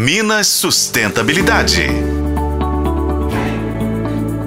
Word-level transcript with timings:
Minas 0.00 0.46
Sustentabilidade. 0.46 1.88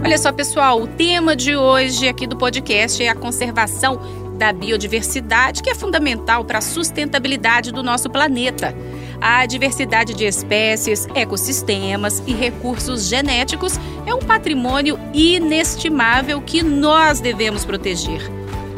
Olha 0.02 0.18
só, 0.18 0.32
pessoal, 0.32 0.82
o 0.82 0.88
tema 0.88 1.36
de 1.36 1.58
hoje 1.58 2.08
aqui 2.08 2.26
do 2.26 2.38
podcast 2.38 3.04
é 3.04 3.10
a 3.10 3.16
conservação 3.16 4.00
da 4.38 4.54
biodiversidade, 4.54 5.62
que 5.62 5.70
é 5.70 5.76
fundamental 5.76 6.46
para 6.46 6.60
a 6.60 6.62
sustentabilidade 6.62 7.74
do 7.74 7.84
nosso 7.84 8.10
planeta. 8.10 8.74
A 9.20 9.46
diversidade 9.46 10.14
de 10.14 10.24
espécies, 10.24 11.06
ecossistemas 11.14 12.24
e 12.26 12.32
recursos 12.32 13.10
genéticos 13.10 13.78
é 14.06 14.16
um 14.16 14.20
patrimônio 14.20 14.98
inestimável 15.14 16.42
que 16.42 16.64
nós 16.64 17.20
devemos 17.20 17.66
proteger. 17.66 18.22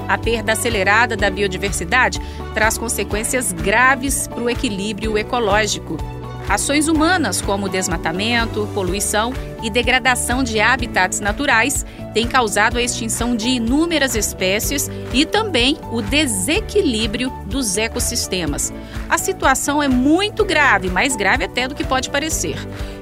A 0.10 0.18
perda 0.18 0.54
acelerada 0.54 1.16
da 1.16 1.30
biodiversidade 1.30 2.20
traz 2.56 2.80
consequências 2.80 3.52
graves 3.52 4.28
para 4.28 4.42
o 4.42 4.50
equilíbrio 4.50 5.20
ecológico. 5.20 6.23
Ações 6.50 6.88
humanas, 6.88 7.42
como 7.42 7.70
desmatamento, 7.70 8.70
poluição 8.74 9.34
e 9.62 9.70
degradação 9.70 10.44
de 10.44 10.60
habitats 10.60 11.20
naturais, 11.20 11.86
têm 12.14 12.28
causado 12.28 12.78
a 12.78 12.82
extinção 12.82 13.36
de 13.36 13.50
inúmeras 13.50 14.16
espécies 14.16 14.90
e 15.14 15.26
também 15.26 15.78
o 15.92 16.02
desequilíbrio 16.02 17.32
dos 17.46 17.78
ecossistemas. 17.78 18.74
A 19.10 19.18
situação 19.18 19.82
é 19.82 19.88
muito 19.88 20.44
grave, 20.46 20.90
mais 20.90 21.16
grave 21.16 21.46
até 21.46 21.68
do 21.68 21.76
que 21.76 21.84
pode 21.84 22.10
parecer. 22.10 22.58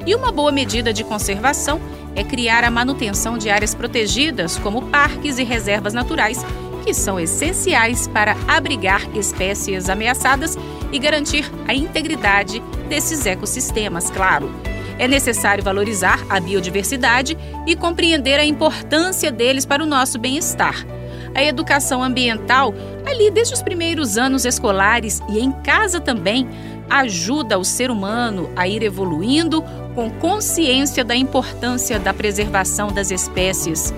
E 0.06 0.16
uma 0.16 0.32
boa 0.32 0.52
medida 0.52 0.94
de 0.94 1.04
conservação 1.04 1.80
é 2.16 2.24
criar 2.24 2.64
a 2.64 2.72
manutenção 2.72 3.38
de 3.38 3.50
áreas 3.50 3.74
protegidas, 3.74 4.58
como 4.58 4.84
parques 4.84 5.40
e 5.40 5.44
reservas 5.44 5.94
naturais, 5.94 6.46
que 6.82 6.94
são 6.94 7.20
essenciais 7.20 8.08
para 8.08 8.36
abrigar 8.48 9.02
espécies 9.16 9.90
ameaçadas 9.90 10.58
e 10.92 11.00
garantir 11.00 11.50
a 11.68 11.74
integridade 11.74 12.62
desses 12.90 13.26
ecossistemas, 13.26 14.10
claro. 14.10 14.52
É 15.00 15.08
necessário 15.08 15.64
valorizar 15.64 16.20
a 16.30 16.40
biodiversidade 16.40 17.38
e 17.66 17.76
compreender 17.76 18.40
a 18.40 18.46
importância 18.46 19.32
deles 19.32 19.66
para 19.66 19.84
o 19.84 19.86
nosso 19.88 20.20
bem-estar. 20.20 20.86
A 21.34 21.42
educação 21.42 22.04
ambiental, 22.04 22.74
ali 23.06 23.32
desde 23.32 23.54
os 23.54 23.62
primeiros 23.62 24.18
anos 24.18 24.46
escolares 24.46 25.22
e 25.30 25.40
em 25.40 25.52
casa 25.52 26.00
também, 26.00 26.48
ajuda 26.90 27.58
o 27.58 27.64
ser 27.64 27.90
humano 27.90 28.52
a 28.56 28.68
ir 28.68 28.84
evoluindo 28.84 29.64
com 29.96 30.10
consciência 30.10 31.04
da 31.04 31.16
importância 31.16 31.98
da 31.98 32.14
preservação 32.14 32.92
das 32.92 33.12
espécies. 33.12 33.94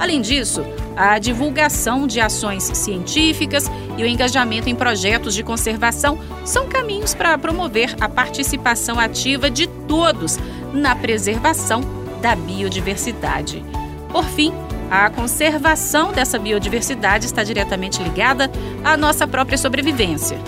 Além 0.00 0.22
disso, 0.22 0.64
a 0.96 1.18
divulgação 1.18 2.06
de 2.06 2.20
ações 2.20 2.64
científicas 2.64 3.70
e 3.98 4.02
o 4.02 4.06
engajamento 4.06 4.70
em 4.70 4.74
projetos 4.74 5.34
de 5.34 5.42
conservação 5.42 6.18
são 6.42 6.66
caminhos 6.66 7.12
para 7.14 7.36
promover 7.36 7.94
a 8.00 8.08
participação 8.08 8.98
ativa 8.98 9.50
de 9.50 9.66
todos 9.66 10.38
na 10.72 10.96
preservação 10.96 11.82
da 12.22 12.34
biodiversidade. 12.34 13.62
Por 14.10 14.24
fim, 14.24 14.54
a 14.90 15.10
conservação 15.10 16.12
dessa 16.12 16.38
biodiversidade 16.38 17.26
está 17.26 17.44
diretamente 17.44 18.02
ligada 18.02 18.50
à 18.82 18.96
nossa 18.96 19.28
própria 19.28 19.58
sobrevivência. 19.58 20.38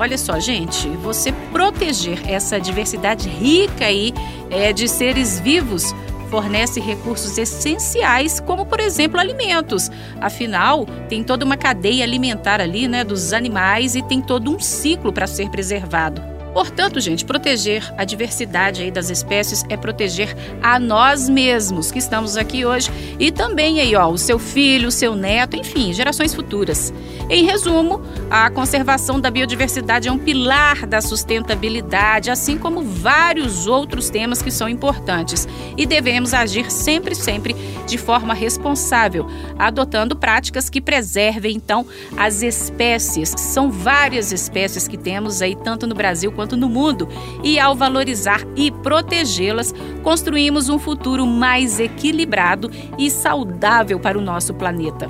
Olha 0.00 0.18
só, 0.18 0.40
gente, 0.40 0.88
você 0.96 1.30
proteger 1.52 2.28
essa 2.28 2.58
diversidade 2.58 3.28
rica 3.28 3.84
aí 3.84 4.12
é, 4.50 4.72
de 4.72 4.88
seres 4.88 5.38
vivos 5.38 5.94
fornece 6.30 6.80
recursos 6.80 7.36
essenciais, 7.36 8.40
como 8.40 8.64
por 8.64 8.80
exemplo 8.80 9.20
alimentos. 9.20 9.90
Afinal, 10.20 10.86
tem 11.08 11.22
toda 11.22 11.44
uma 11.44 11.56
cadeia 11.56 12.04
alimentar 12.04 12.60
ali, 12.60 12.86
né, 12.86 13.02
dos 13.04 13.32
animais 13.32 13.94
e 13.94 14.02
tem 14.02 14.22
todo 14.22 14.54
um 14.54 14.60
ciclo 14.60 15.12
para 15.12 15.26
ser 15.26 15.50
preservado. 15.50 16.39
Portanto, 16.52 17.00
gente, 17.00 17.24
proteger 17.24 17.92
a 17.96 18.04
diversidade 18.04 18.82
aí 18.82 18.90
das 18.90 19.08
espécies 19.08 19.64
é 19.68 19.76
proteger 19.76 20.36
a 20.62 20.78
nós 20.78 21.28
mesmos 21.28 21.92
que 21.92 21.98
estamos 21.98 22.36
aqui 22.36 22.64
hoje 22.64 22.90
e 23.18 23.30
também 23.30 23.80
aí, 23.80 23.94
ó, 23.94 24.08
o 24.08 24.18
seu 24.18 24.38
filho, 24.38 24.88
o 24.88 24.92
seu 24.92 25.14
neto, 25.14 25.56
enfim, 25.56 25.92
gerações 25.92 26.34
futuras. 26.34 26.92
Em 27.28 27.44
resumo, 27.44 28.00
a 28.28 28.50
conservação 28.50 29.20
da 29.20 29.30
biodiversidade 29.30 30.08
é 30.08 30.12
um 30.12 30.18
pilar 30.18 30.86
da 30.86 31.00
sustentabilidade, 31.00 32.30
assim 32.30 32.58
como 32.58 32.82
vários 32.82 33.68
outros 33.68 34.10
temas 34.10 34.42
que 34.42 34.50
são 34.50 34.68
importantes 34.68 35.46
e 35.76 35.86
devemos 35.86 36.34
agir 36.34 36.70
sempre, 36.70 37.14
sempre 37.14 37.54
de 37.86 37.96
forma 37.96 38.34
responsável, 38.34 39.26
adotando 39.58 40.16
práticas 40.16 40.68
que 40.68 40.80
preservem 40.80 41.54
então 41.54 41.86
as 42.16 42.42
espécies. 42.42 43.34
São 43.36 43.70
várias 43.70 44.32
espécies 44.32 44.88
que 44.88 44.96
temos 44.96 45.40
aí 45.40 45.54
tanto 45.54 45.86
no 45.86 45.94
Brasil 45.94 46.32
quanto 46.40 46.56
no 46.56 46.70
mundo, 46.70 47.06
e 47.44 47.60
ao 47.60 47.74
valorizar 47.74 48.40
e 48.56 48.70
protegê-las, 48.70 49.74
construímos 50.02 50.70
um 50.70 50.78
futuro 50.78 51.26
mais 51.26 51.78
equilibrado 51.78 52.70
e 52.98 53.10
saudável 53.10 54.00
para 54.00 54.18
o 54.18 54.22
nosso 54.22 54.54
planeta. 54.54 55.06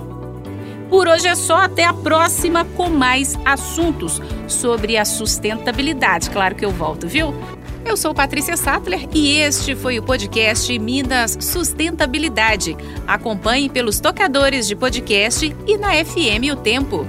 Por 0.88 1.06
hoje 1.06 1.28
é 1.28 1.36
só, 1.36 1.58
até 1.58 1.84
a 1.84 1.94
próxima 1.94 2.64
com 2.64 2.90
mais 2.90 3.38
assuntos 3.44 4.20
sobre 4.48 4.96
a 4.96 5.04
sustentabilidade. 5.04 6.30
Claro 6.30 6.56
que 6.56 6.64
eu 6.64 6.72
volto, 6.72 7.06
viu? 7.06 7.32
Eu 7.84 7.96
sou 7.96 8.12
Patrícia 8.12 8.56
Sattler 8.56 9.08
e 9.14 9.38
este 9.38 9.76
foi 9.76 10.00
o 10.00 10.02
podcast 10.02 10.76
Minas 10.80 11.38
Sustentabilidade. 11.40 12.76
Acompanhe 13.06 13.68
pelos 13.68 14.00
tocadores 14.00 14.66
de 14.66 14.74
podcast 14.74 15.54
e 15.64 15.78
na 15.78 15.92
FM 15.92 16.52
O 16.52 16.56
Tempo. 16.56 17.06